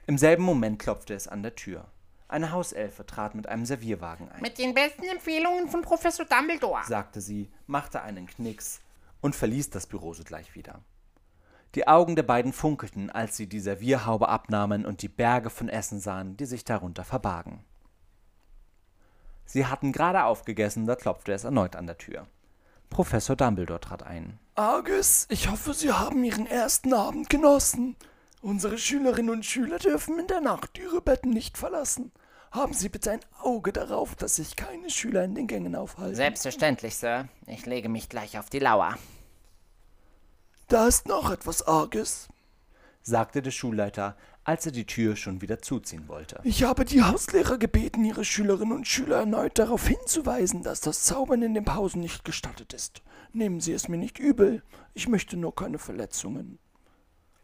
Im 0.06 0.18
selben 0.18 0.42
Moment 0.42 0.78
klopfte 0.78 1.14
es 1.14 1.26
an 1.26 1.42
der 1.42 1.54
Tür. 1.54 1.86
Eine 2.28 2.50
Hauselfe 2.50 3.06
trat 3.06 3.34
mit 3.34 3.48
einem 3.48 3.64
Servierwagen 3.64 4.30
ein. 4.30 4.42
Mit 4.42 4.58
den 4.58 4.74
besten 4.74 5.04
Empfehlungen 5.04 5.68
von 5.68 5.82
Professor 5.82 6.26
Dumbledore, 6.26 6.82
sagte 6.84 7.20
sie, 7.20 7.50
machte 7.66 8.02
einen 8.02 8.26
Knicks 8.26 8.80
und 9.20 9.36
verließ 9.36 9.70
das 9.70 9.86
Büro 9.86 10.12
sogleich 10.12 10.54
wieder. 10.54 10.80
Die 11.76 11.86
Augen 11.86 12.16
der 12.16 12.22
beiden 12.22 12.52
funkelten, 12.52 13.10
als 13.10 13.36
sie 13.36 13.48
die 13.48 13.60
Servierhaube 13.60 14.28
abnahmen 14.28 14.86
und 14.86 15.02
die 15.02 15.08
Berge 15.08 15.50
von 15.50 15.68
Essen 15.68 16.00
sahen, 16.00 16.36
die 16.36 16.46
sich 16.46 16.64
darunter 16.64 17.04
verbargen. 17.04 17.64
Sie 19.44 19.66
hatten 19.66 19.92
gerade 19.92 20.24
aufgegessen, 20.24 20.86
da 20.86 20.96
klopfte 20.96 21.32
es 21.32 21.44
erneut 21.44 21.76
an 21.76 21.86
der 21.86 21.98
Tür. 21.98 22.26
Professor 22.90 23.36
Dumbledore 23.36 23.80
trat 23.80 24.02
ein. 24.02 24.38
Argus, 24.54 25.26
ich 25.28 25.50
hoffe, 25.50 25.74
Sie 25.74 25.92
haben 25.92 26.24
Ihren 26.24 26.46
ersten 26.46 26.94
Abend 26.94 27.28
genossen. 27.30 27.94
Unsere 28.42 28.78
Schülerinnen 28.78 29.30
und 29.30 29.46
Schüler 29.46 29.78
dürfen 29.78 30.18
in 30.18 30.26
der 30.26 30.40
Nacht 30.40 30.78
ihre 30.78 31.00
Betten 31.00 31.30
nicht 31.30 31.58
verlassen. 31.58 32.12
Haben 32.52 32.74
Sie 32.74 32.88
bitte 32.88 33.10
ein 33.10 33.20
Auge 33.40 33.72
darauf, 33.72 34.14
dass 34.14 34.36
sich 34.36 34.56
keine 34.56 34.88
Schüler 34.90 35.24
in 35.24 35.34
den 35.34 35.46
Gängen 35.46 35.74
aufhalten. 35.74 36.14
Selbstverständlich, 36.14 36.96
Sir. 36.96 37.28
Ich 37.46 37.66
lege 37.66 37.88
mich 37.88 38.08
gleich 38.08 38.38
auf 38.38 38.48
die 38.50 38.60
Lauer. 38.60 38.96
Da 40.68 40.86
ist 40.86 41.06
noch 41.06 41.30
etwas 41.30 41.66
Arges, 41.66 42.28
sagte 43.02 43.40
der 43.40 43.50
Schulleiter, 43.52 44.16
als 44.42 44.64
er 44.66 44.72
die 44.72 44.86
Tür 44.86 45.16
schon 45.16 45.40
wieder 45.40 45.60
zuziehen 45.60 46.08
wollte. 46.08 46.40
Ich 46.44 46.62
habe 46.62 46.84
die 46.84 47.02
Hauslehrer 47.02 47.58
gebeten, 47.58 48.04
ihre 48.04 48.24
Schülerinnen 48.24 48.76
und 48.76 48.86
Schüler 48.86 49.18
erneut 49.18 49.58
darauf 49.58 49.86
hinzuweisen, 49.86 50.62
dass 50.62 50.80
das 50.80 51.02
Zaubern 51.02 51.42
in 51.42 51.54
den 51.54 51.64
Pausen 51.64 52.00
nicht 52.00 52.24
gestattet 52.24 52.72
ist. 52.72 53.02
Nehmen 53.32 53.60
Sie 53.60 53.72
es 53.72 53.88
mir 53.88 53.98
nicht 53.98 54.18
übel. 54.18 54.62
Ich 54.94 55.08
möchte 55.08 55.36
nur 55.36 55.54
keine 55.54 55.78
Verletzungen. 55.78 56.58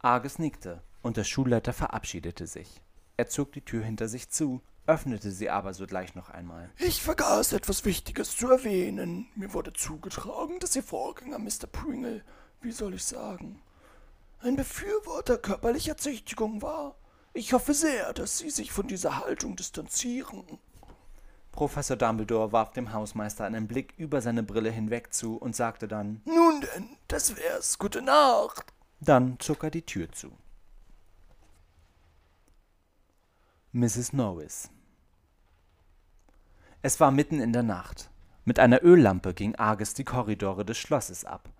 Argus 0.03 0.37
nickte, 0.37 0.83
und 1.01 1.15
der 1.15 1.23
Schulleiter 1.23 1.71
verabschiedete 1.71 2.45
sich. 2.45 2.81
Er 3.15 3.29
zog 3.29 3.53
die 3.53 3.61
Tür 3.61 3.83
hinter 3.83 4.09
sich 4.09 4.29
zu, 4.29 4.61
öffnete 4.85 5.31
sie 5.31 5.49
aber 5.49 5.73
sogleich 5.73 6.13
noch 6.13 6.29
einmal. 6.29 6.69
Ich 6.77 7.01
vergaß 7.01 7.53
etwas 7.53 7.85
Wichtiges 7.85 8.35
zu 8.35 8.49
erwähnen. 8.49 9.27
Mir 9.35 9.53
wurde 9.53 9.71
zugetragen, 9.71 10.59
dass 10.59 10.75
Ihr 10.75 10.83
Vorgänger 10.83 11.39
Mr. 11.39 11.67
Pringle, 11.71 12.21
wie 12.59 12.73
soll 12.73 12.95
ich 12.95 13.05
sagen, 13.05 13.61
ein 14.41 14.57
Befürworter 14.57 15.37
körperlicher 15.37 15.95
Züchtigung 15.95 16.61
war. 16.61 16.95
Ich 17.33 17.53
hoffe 17.53 17.73
sehr, 17.73 18.11
dass 18.11 18.39
Sie 18.39 18.49
sich 18.49 18.73
von 18.73 18.87
dieser 18.87 19.19
Haltung 19.19 19.55
distanzieren. 19.55 20.59
Professor 21.53 21.95
Dumbledore 21.95 22.51
warf 22.51 22.73
dem 22.73 22.91
Hausmeister 22.91 23.45
einen 23.45 23.67
Blick 23.69 23.93
über 23.95 24.21
seine 24.21 24.43
Brille 24.43 24.69
hinweg 24.69 25.13
zu 25.13 25.37
und 25.37 25.55
sagte 25.55 25.87
dann 25.87 26.21
Nun 26.25 26.59
denn, 26.59 26.97
das 27.07 27.37
wär's. 27.37 27.77
Gute 27.77 28.01
Nacht. 28.01 28.73
Dann 29.05 29.37
zog 29.39 29.65
er 29.65 29.69
die 29.69 29.85
Tür 29.85 30.09
zu. 30.13 30.31
Mrs. 33.73 34.13
Norris 34.13 34.69
Es 36.81 37.01
war 37.01 37.11
mitten 37.11 37.41
in 37.41 37.51
der 37.51 37.63
Nacht. 37.63 38.09
Mit 38.45 38.59
einer 38.59 38.81
Öllampe 38.81 39.33
ging 39.33 39.55
Argus 39.55 39.93
die 39.93 40.05
Korridore 40.05 40.63
des 40.63 40.77
Schlosses 40.77 41.25
ab. 41.25 41.51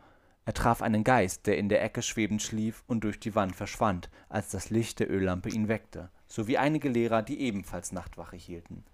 Er 0.46 0.54
traf 0.54 0.82
einen 0.82 1.04
Geist, 1.04 1.46
der 1.46 1.58
in 1.58 1.68
der 1.68 1.84
Ecke 1.84 2.02
schwebend 2.02 2.42
schlief 2.42 2.82
und 2.88 3.04
durch 3.04 3.20
die 3.20 3.36
Wand 3.36 3.58
verschwand, 3.58 4.10
als 4.30 4.50
das 4.50 4.70
Licht 4.70 5.02
der 5.02 5.12
Öllampe 5.12 5.50
ihn 5.50 5.68
weckte, 5.68 6.12
sowie 6.28 6.58
einige 6.58 6.88
Lehrer, 6.88 7.24
die 7.24 7.42
ebenfalls 7.42 7.92
Nachtwache 7.92 8.38
hielten. 8.38 8.86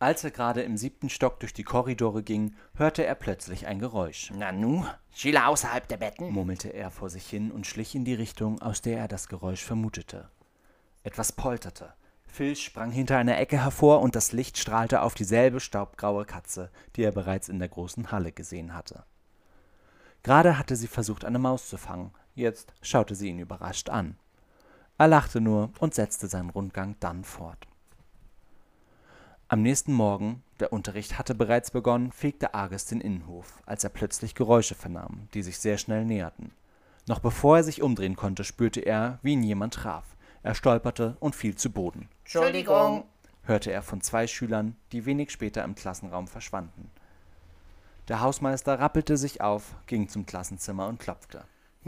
Als 0.00 0.22
er 0.22 0.30
gerade 0.30 0.62
im 0.62 0.76
siebten 0.76 1.10
Stock 1.10 1.40
durch 1.40 1.52
die 1.52 1.64
Korridore 1.64 2.22
ging, 2.22 2.54
hörte 2.76 3.04
er 3.04 3.16
plötzlich 3.16 3.66
ein 3.66 3.80
Geräusch. 3.80 4.30
Nanu, 4.30 4.84
Schüler 5.12 5.48
außerhalb 5.48 5.88
der 5.88 5.96
Betten? 5.96 6.30
murmelte 6.30 6.68
er 6.68 6.92
vor 6.92 7.10
sich 7.10 7.28
hin 7.28 7.50
und 7.50 7.66
schlich 7.66 7.96
in 7.96 8.04
die 8.04 8.14
Richtung, 8.14 8.62
aus 8.62 8.80
der 8.80 8.98
er 8.98 9.08
das 9.08 9.26
Geräusch 9.26 9.64
vermutete. 9.64 10.30
Etwas 11.02 11.32
polterte. 11.32 11.94
Filch 12.26 12.62
sprang 12.62 12.92
hinter 12.92 13.16
einer 13.18 13.38
Ecke 13.38 13.60
hervor 13.60 14.00
und 14.00 14.14
das 14.14 14.30
Licht 14.30 14.56
strahlte 14.58 15.02
auf 15.02 15.14
dieselbe 15.14 15.58
staubgraue 15.58 16.24
Katze, 16.24 16.70
die 16.94 17.02
er 17.02 17.10
bereits 17.10 17.48
in 17.48 17.58
der 17.58 17.68
großen 17.68 18.12
Halle 18.12 18.30
gesehen 18.30 18.74
hatte. 18.74 19.02
Gerade 20.22 20.58
hatte 20.58 20.76
sie 20.76 20.86
versucht, 20.86 21.24
eine 21.24 21.40
Maus 21.40 21.68
zu 21.68 21.76
fangen, 21.76 22.12
jetzt 22.36 22.72
schaute 22.82 23.16
sie 23.16 23.30
ihn 23.30 23.40
überrascht 23.40 23.88
an. 23.88 24.16
Er 24.96 25.08
lachte 25.08 25.40
nur 25.40 25.72
und 25.80 25.94
setzte 25.94 26.28
seinen 26.28 26.50
Rundgang 26.50 26.96
dann 27.00 27.24
fort. 27.24 27.66
Am 29.50 29.62
nächsten 29.62 29.94
Morgen, 29.94 30.42
der 30.60 30.74
Unterricht 30.74 31.18
hatte 31.18 31.34
bereits 31.34 31.70
begonnen, 31.70 32.12
fegte 32.12 32.52
Argus 32.52 32.84
den 32.84 33.00
Innenhof, 33.00 33.62
als 33.64 33.82
er 33.82 33.88
plötzlich 33.88 34.34
Geräusche 34.34 34.74
vernahm, 34.74 35.26
die 35.32 35.42
sich 35.42 35.58
sehr 35.58 35.78
schnell 35.78 36.04
näherten. 36.04 36.52
Noch 37.06 37.20
bevor 37.20 37.56
er 37.56 37.64
sich 37.64 37.80
umdrehen 37.80 38.14
konnte, 38.14 38.44
spürte 38.44 38.80
er, 38.80 39.18
wie 39.22 39.32
ihn 39.32 39.42
jemand 39.42 39.72
traf. 39.72 40.04
Er 40.42 40.54
stolperte 40.54 41.16
und 41.18 41.34
fiel 41.34 41.56
zu 41.56 41.70
Boden. 41.70 42.10
Entschuldigung, 42.24 43.04
hörte 43.44 43.72
er 43.72 43.80
von 43.80 44.02
zwei 44.02 44.26
Schülern, 44.26 44.76
die 44.92 45.06
wenig 45.06 45.30
später 45.30 45.64
im 45.64 45.74
Klassenraum 45.74 46.28
verschwanden. 46.28 46.90
Der 48.08 48.20
Hausmeister 48.20 48.78
rappelte 48.78 49.16
sich 49.16 49.40
auf, 49.40 49.76
ging 49.86 50.10
zum 50.10 50.26
Klassenzimmer 50.26 50.88
und 50.88 51.00
klopfte. 51.00 51.44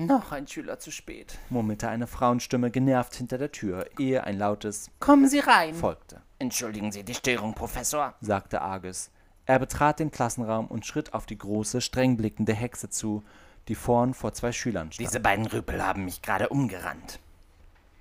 Noch 0.06 0.32
ein 0.32 0.46
Schüler 0.46 0.78
zu 0.78 0.90
spät, 0.90 1.38
murmelte 1.50 1.90
eine 1.90 2.06
Frauenstimme 2.06 2.70
genervt 2.70 3.14
hinter 3.16 3.36
der 3.36 3.52
Tür, 3.52 3.84
ehe 3.98 4.24
ein 4.24 4.38
lautes 4.38 4.90
Kommen 4.98 5.28
Sie 5.28 5.40
rein 5.40 5.74
folgte. 5.74 6.22
Entschuldigen 6.38 6.90
Sie 6.90 7.04
die 7.04 7.14
Störung, 7.14 7.52
Professor, 7.52 8.14
sagte 8.22 8.62
Argus. 8.62 9.10
Er 9.44 9.58
betrat 9.58 10.00
den 10.00 10.10
Klassenraum 10.10 10.68
und 10.68 10.86
schritt 10.86 11.12
auf 11.12 11.26
die 11.26 11.36
große, 11.36 11.82
streng 11.82 12.16
blickende 12.16 12.54
Hexe 12.54 12.88
zu, 12.88 13.22
die 13.68 13.74
vorn 13.74 14.14
vor 14.14 14.32
zwei 14.32 14.52
Schülern 14.52 14.90
stand. 14.90 15.06
Diese 15.06 15.20
beiden 15.20 15.44
Rüpel 15.44 15.84
haben 15.84 16.06
mich 16.06 16.22
gerade 16.22 16.48
umgerannt. 16.48 17.20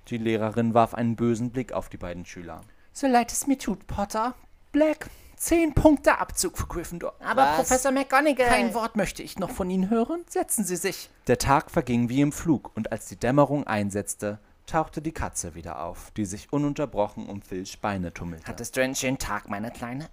Die 0.08 0.16
Lehrerin 0.16 0.72
warf 0.72 0.94
einen 0.94 1.16
bösen 1.16 1.50
Blick 1.50 1.72
auf 1.74 1.90
die 1.90 1.98
beiden 1.98 2.24
Schüler. 2.24 2.62
So 2.94 3.08
leid 3.08 3.30
es 3.30 3.46
mir 3.46 3.58
tut, 3.58 3.86
Potter. 3.86 4.34
Black, 4.72 5.10
zehn 5.40 5.74
Punkte 5.74 6.18
Abzug 6.18 6.56
für 6.58 6.66
Gryffindor. 6.66 7.14
Aber 7.18 7.42
Was? 7.42 7.56
Professor 7.56 7.90
McGonagall. 7.90 8.46
Kein 8.46 8.74
Wort 8.74 8.94
möchte 8.94 9.22
ich 9.22 9.38
noch 9.38 9.50
von 9.50 9.68
Ihnen 9.70 9.90
hören. 9.90 10.24
Setzen 10.28 10.64
Sie 10.64 10.76
sich. 10.76 11.10
Der 11.26 11.38
Tag 11.38 11.70
verging 11.70 12.08
wie 12.08 12.20
im 12.20 12.30
Flug, 12.30 12.70
und 12.76 12.92
als 12.92 13.06
die 13.06 13.16
Dämmerung 13.16 13.66
einsetzte, 13.66 14.38
tauchte 14.66 15.02
die 15.02 15.12
Katze 15.12 15.54
wieder 15.54 15.82
auf, 15.82 16.12
die 16.12 16.26
sich 16.26 16.52
ununterbrochen 16.52 17.26
um 17.26 17.42
Filchs 17.42 17.76
Beine 17.76 18.12
tummelte. 18.12 18.46
Hattest 18.46 18.76
du 18.76 18.82
einen 18.82 18.94
schönen 18.94 19.18
Tag, 19.18 19.48
meine 19.48 19.70
Kleine? 19.70 20.08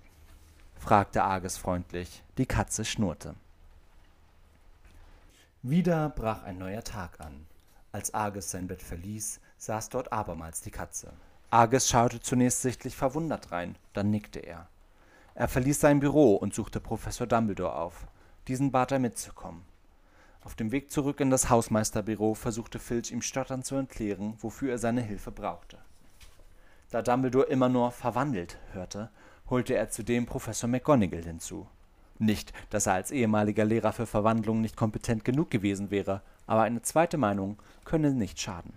fragte 0.80 1.24
Argus 1.24 1.58
freundlich. 1.58 2.24
Die 2.38 2.46
Katze 2.46 2.86
schnurrte. 2.86 3.36
Wieder 5.62 6.10
brach 6.10 6.44
ein 6.44 6.58
neuer 6.58 6.84
Tag 6.84 7.20
an. 7.20 7.46
Als 7.92 8.14
Argus 8.14 8.52
sein 8.52 8.68
Bett 8.68 8.82
verließ, 8.82 9.42
saß 9.58 9.90
dort 9.90 10.14
abermals 10.14 10.62
die 10.62 10.72
Katze. 10.72 11.12
Argus 11.50 11.90
schaute 11.90 12.22
zunächst 12.22 12.62
sichtlich 12.62 12.96
verwundert 12.96 13.52
rein, 13.52 13.76
dann 13.94 14.10
nickte 14.10 14.40
er. 14.40 14.68
Er 15.38 15.48
verließ 15.48 15.80
sein 15.80 16.00
Büro 16.00 16.34
und 16.34 16.56
suchte 16.56 16.80
Professor 16.80 17.28
Dumbledore 17.28 17.76
auf. 17.76 18.08
Diesen 18.48 18.72
bat 18.72 18.92
er 18.92 18.98
mitzukommen. 18.98 19.62
Auf 20.44 20.56
dem 20.56 20.72
Weg 20.72 20.90
zurück 20.90 21.20
in 21.20 21.30
das 21.30 21.52
Hausmeisterbüro 21.52 22.34
versuchte 22.34 22.80
Filch 22.80 23.12
ihm 23.12 23.22
stotternd 23.22 23.64
zu 23.64 23.76
erklären, 23.76 24.34
wofür 24.40 24.72
er 24.72 24.80
seine 24.80 25.02
Hilfe 25.02 25.30
brauchte. 25.30 25.78
Da 26.90 27.04
Dumbledore 27.04 27.46
immer 27.46 27.70
nur 27.70 27.92
verwandelt 27.92 28.58
hörte, 28.74 29.12
holte 29.48 29.76
er 29.76 29.92
zudem 29.92 30.26
Professor 30.26 30.68
McGonagall 30.68 31.24
hinzu. 31.24 31.68
Nicht, 32.18 32.52
dass 32.72 32.88
er 32.88 32.94
als 32.94 33.12
ehemaliger 33.12 33.64
Lehrer 33.64 33.94
für 33.94 34.08
Verwandlungen 34.08 34.64
nicht 34.64 34.76
kompetent 34.76 35.24
genug 35.24 35.52
gewesen 35.52 35.92
wäre, 35.92 36.24
aber 36.48 36.64
eine 36.64 36.82
zweite 36.82 37.20
Meinung 37.20 37.60
könne 37.86 38.12
nicht 38.12 38.40
schaden. 38.40 38.74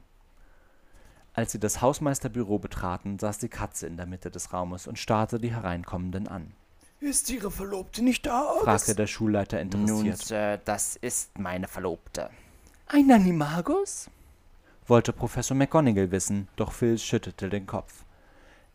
Als 1.33 1.53
sie 1.53 1.61
das 1.61 1.81
Hausmeisterbüro 1.81 2.59
betraten, 2.59 3.19
saß 3.19 3.39
die 3.39 3.49
Katze 3.49 3.87
in 3.87 3.97
der 3.97 4.07
Mitte 4.07 4.31
des 4.31 4.53
Raumes 4.53 4.87
und 4.87 4.99
starrte 4.99 5.39
die 5.39 5.55
Hereinkommenden 5.55 6.29
an. 6.29 6.53
Ist 7.01 7.31
Ihre 7.31 7.51
Verlobte 7.51 8.03
nicht 8.03 8.27
da? 8.27 8.57
Fragte 8.63 8.95
der 8.95 9.07
Schulleiter 9.07 9.65
Nun, 9.65 9.81
interessiert. 9.81 10.19
Sir, 10.19 10.59
das 10.59 10.97
ist 10.97 11.39
meine 11.39 11.67
Verlobte. 11.67 12.31
Ein 12.87 13.11
Animagus? 13.11 14.11
wollte 14.87 15.13
Professor 15.13 15.57
McGonagall 15.57 16.11
wissen, 16.11 16.49
doch 16.57 16.73
Filch 16.73 17.05
schüttelte 17.05 17.49
den 17.49 17.67
Kopf. 17.67 18.05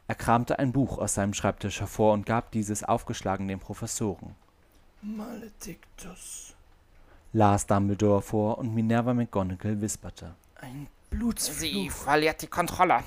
Er 0.08 0.16
kramte 0.16 0.58
ein 0.58 0.72
Buch 0.72 0.98
aus 0.98 1.16
seinem 1.16 1.34
Schreibtisch 1.34 1.82
hervor 1.82 2.14
und 2.14 2.26
gab 2.26 2.52
dieses 2.52 2.84
aufgeschlagen 2.84 3.48
den 3.48 3.60
Professoren. 3.60 4.36
Maledictus. 5.02 6.56
Las 7.34 7.68
Dumbledore 7.68 8.22
vor 8.22 8.58
und 8.58 8.74
Minerva 8.74 9.14
McGonagall 9.14 9.82
wisperte. 9.82 10.36
Ein 10.56 10.88
Sie 11.12 11.18
Blutsfluch. 11.18 11.92
verliert 11.92 12.42
die 12.42 12.48
Kontrolle. 12.48 13.00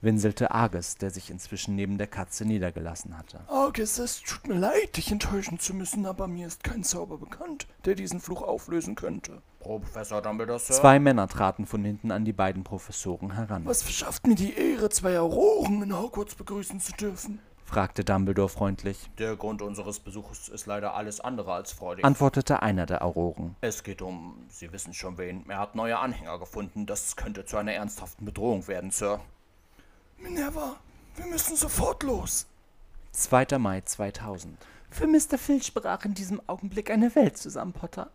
Winselte 0.00 0.52
Argus, 0.52 0.94
der 0.96 1.10
sich 1.10 1.28
inzwischen 1.28 1.74
neben 1.74 1.98
der 1.98 2.06
Katze 2.06 2.44
niedergelassen 2.44 3.18
hatte. 3.18 3.40
Argus, 3.48 3.98
es 3.98 4.22
tut 4.22 4.46
mir 4.46 4.54
leid, 4.54 4.96
dich 4.96 5.10
enttäuschen 5.10 5.58
zu 5.58 5.74
müssen, 5.74 6.06
aber 6.06 6.28
mir 6.28 6.46
ist 6.46 6.62
kein 6.62 6.84
Zauber 6.84 7.18
bekannt, 7.18 7.66
der 7.84 7.96
diesen 7.96 8.20
Fluch 8.20 8.42
auflösen 8.42 8.94
könnte. 8.94 9.42
Professor 9.58 10.22
Dumbledore, 10.22 10.60
Sir. 10.60 10.74
Zwei 10.74 11.00
Männer 11.00 11.26
traten 11.26 11.66
von 11.66 11.84
hinten 11.84 12.12
an 12.12 12.24
die 12.24 12.32
beiden 12.32 12.62
Professoren 12.62 13.34
heran, 13.34 13.66
Was 13.66 13.82
verschafft 13.82 14.28
mir 14.28 14.36
die 14.36 14.54
Ehre, 14.54 14.88
zwei 14.88 15.18
Auroren 15.18 15.82
in 15.82 15.98
Hogwarts 15.98 16.36
begrüßen 16.36 16.78
zu 16.80 16.92
dürfen? 16.92 17.40
Fragte 17.68 18.02
Dumbledore 18.02 18.48
freundlich, 18.48 19.10
Der 19.18 19.36
Grund 19.36 19.60
unseres 19.60 20.00
Besuches 20.00 20.48
ist 20.48 20.64
leider 20.66 20.94
alles 20.94 21.20
andere 21.20 21.52
als 21.52 21.70
freudig. 21.72 22.04
antwortete 22.04 22.62
einer 22.62 22.86
der 22.86 23.04
Auroren. 23.04 23.56
es 23.60 23.82
geht 23.82 24.00
um, 24.00 24.46
Sie 24.48 24.72
wissen 24.72 24.94
schon 24.94 25.18
wen. 25.18 25.44
Er 25.48 25.58
hat 25.58 25.74
neue 25.74 25.98
Anhänger 25.98 26.38
gefunden. 26.38 26.86
Das 26.86 27.16
könnte 27.16 27.44
zu 27.44 27.58
einer 27.58 27.72
ernsthaften 27.72 28.24
Bedrohung 28.24 28.66
werden, 28.68 28.90
Sir. 28.90 29.20
Minerva, 30.16 30.76
wir 31.16 31.26
müssen 31.26 31.56
sofort 31.56 32.02
los. 32.02 32.46
2. 33.12 33.58
Mai 33.58 33.82
2000. 33.82 34.56
Für 34.90 35.06
Mr. 35.06 35.36
Filch 35.36 35.74
brach 35.74 36.04
in 36.06 36.14
diesem 36.14 36.40
Augenblick 36.46 36.90
eine 36.90 37.14
Welt 37.14 37.36
zusammen, 37.36 37.72
Potter. 37.74 38.10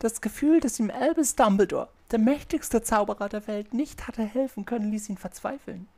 Das 0.00 0.20
Gefühl, 0.20 0.60
dass 0.60 0.78
ihm 0.80 0.90
Albus 0.90 1.36
Dumbledore, 1.36 1.88
der 2.10 2.18
mächtigste 2.18 2.82
Zauberer 2.82 3.28
der 3.28 3.46
Welt, 3.46 3.74
nicht 3.74 4.08
hatte 4.08 4.22
helfen 4.24 4.64
können, 4.64 4.90
ließ 4.90 5.08
ihn 5.08 5.18
verzweifeln. 5.18 5.88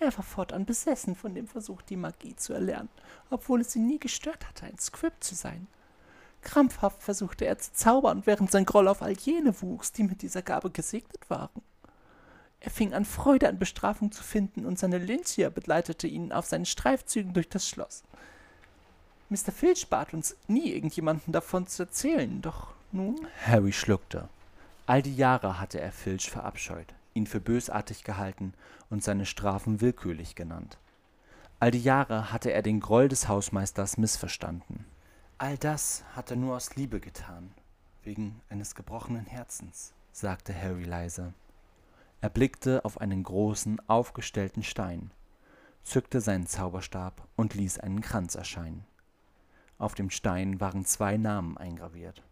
Er 0.00 0.16
war 0.16 0.24
fortan 0.24 0.64
besessen 0.64 1.14
von 1.14 1.34
dem 1.34 1.46
Versuch, 1.46 1.82
die 1.82 1.96
Magie 1.96 2.34
zu 2.34 2.54
erlernen, 2.54 2.88
obwohl 3.28 3.60
es 3.60 3.76
ihn 3.76 3.86
nie 3.86 3.98
gestört 3.98 4.48
hatte, 4.48 4.64
ein 4.64 4.78
Script 4.78 5.22
zu 5.22 5.34
sein. 5.34 5.66
Krampfhaft 6.40 7.02
versuchte 7.02 7.44
er 7.44 7.58
zu 7.58 7.72
zaubern, 7.74 8.22
während 8.24 8.50
sein 8.50 8.64
Groll 8.64 8.88
auf 8.88 9.02
all 9.02 9.12
jene 9.12 9.60
wuchs, 9.60 9.92
die 9.92 10.04
mit 10.04 10.22
dieser 10.22 10.40
Gabe 10.40 10.70
gesegnet 10.70 11.28
waren. 11.28 11.62
Er 12.60 12.70
fing 12.70 12.94
an, 12.94 13.04
Freude 13.04 13.48
an 13.48 13.58
Bestrafung 13.58 14.10
zu 14.10 14.22
finden, 14.22 14.64
und 14.64 14.78
seine 14.78 14.98
Lynchia 14.98 15.50
begleitete 15.50 16.06
ihn 16.06 16.32
auf 16.32 16.46
seinen 16.46 16.66
Streifzügen 16.66 17.34
durch 17.34 17.50
das 17.50 17.68
Schloss. 17.68 18.02
Mr. 19.28 19.52
Filch 19.52 19.88
bat 19.88 20.14
uns 20.14 20.34
nie, 20.48 20.72
irgendjemanden 20.72 21.32
davon 21.32 21.66
zu 21.66 21.84
erzählen, 21.84 22.40
doch 22.40 22.68
nun 22.90 23.26
Harry 23.46 23.72
schluckte. 23.72 24.28
All 24.86 25.02
die 25.02 25.14
Jahre 25.14 25.60
hatte 25.60 25.80
er 25.80 25.92
Filch 25.92 26.30
verabscheut, 26.30 26.94
ihn 27.14 27.26
für 27.26 27.40
bösartig 27.40 28.04
gehalten 28.04 28.54
und 28.88 29.02
seine 29.02 29.26
Strafen 29.26 29.80
willkürlich 29.80 30.34
genannt. 30.34 30.78
All 31.58 31.70
die 31.70 31.82
Jahre 31.82 32.32
hatte 32.32 32.52
er 32.52 32.62
den 32.62 32.80
Groll 32.80 33.08
des 33.08 33.28
Hausmeisters 33.28 33.98
missverstanden. 33.98 34.86
All 35.38 35.58
das 35.58 36.04
hat 36.14 36.30
er 36.30 36.36
nur 36.36 36.56
aus 36.56 36.76
Liebe 36.76 37.00
getan, 37.00 37.52
wegen 38.02 38.40
eines 38.48 38.74
gebrochenen 38.74 39.26
Herzens, 39.26 39.92
sagte 40.12 40.54
Harry 40.54 40.84
leise. 40.84 41.34
Er 42.20 42.30
blickte 42.30 42.84
auf 42.84 43.00
einen 43.00 43.22
großen, 43.22 43.80
aufgestellten 43.88 44.62
Stein, 44.62 45.10
zückte 45.82 46.20
seinen 46.20 46.46
Zauberstab 46.46 47.26
und 47.36 47.54
ließ 47.54 47.78
einen 47.78 48.00
Kranz 48.00 48.34
erscheinen. 48.34 48.84
Auf 49.78 49.94
dem 49.94 50.10
Stein 50.10 50.60
waren 50.60 50.84
zwei 50.84 51.16
Namen 51.16 51.56
eingraviert. 51.56 52.22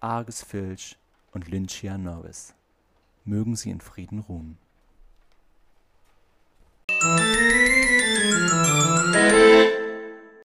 Argus 0.00 0.42
Filch 0.42 0.98
und 1.30 1.48
Lynchia 1.48 1.96
Norris. 1.96 2.54
Mögen 3.24 3.56
sie 3.56 3.70
in 3.70 3.80
Frieden 3.80 4.18
ruhen. 4.20 4.58